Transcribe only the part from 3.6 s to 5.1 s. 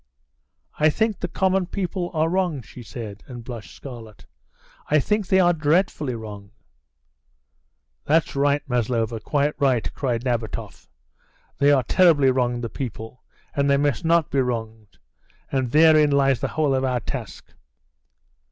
scarlet. "I